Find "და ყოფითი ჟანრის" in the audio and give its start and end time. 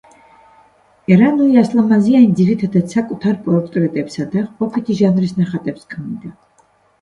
4.33-5.37